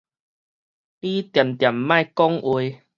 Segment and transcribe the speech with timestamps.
[0.03, 0.21] 你恬恬莫講話